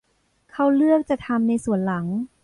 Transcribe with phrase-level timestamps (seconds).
[0.51, 2.05] เขาเลือกจะทำในส่วนหลัง